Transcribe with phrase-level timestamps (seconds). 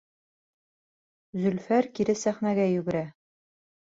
[1.41, 3.03] Зөлфәр кире сәхнәгә йүгерә.